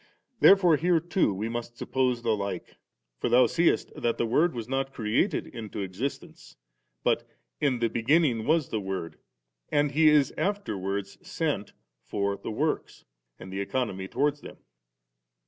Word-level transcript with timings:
Therefore 0.39 0.77
here 0.77 0.99
too 0.99 1.31
we 1.31 1.47
must 1.47 1.77
suppose 1.77 2.23
the 2.23 2.35
like; 2.35 2.77
for 3.19 3.29
thou 3.29 3.45
seest, 3.45 3.91
that 3.95 4.17
the 4.17 4.25
Word 4.25 4.57
is 4.57 4.67
not 4.67 4.91
created 4.95 5.45
into 5.45 5.81
existence, 5.81 6.55
bu^ 7.05 7.21
* 7.43 7.61
In 7.61 7.77
the 7.77 7.87
beginning 7.87 8.47
was 8.47 8.69
the 8.69 8.79
Word,' 8.81 9.19
and 9.69 9.91
He 9.91 10.09
is 10.09 10.33
afterwards 10.39 11.19
sent 11.21 11.73
'for 12.03 12.37
the 12.37 12.49
works' 12.49 13.05
and 13.37 13.53
the 13.53 13.61
Economy 13.61 14.07
towards 14.07 14.41
them. 14.41 14.57